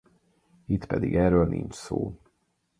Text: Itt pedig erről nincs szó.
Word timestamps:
Itt 0.65 0.85
pedig 0.85 1.15
erről 1.15 1.47
nincs 1.47 1.73
szó. 1.73 2.15